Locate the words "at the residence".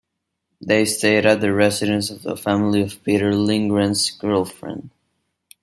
1.27-2.09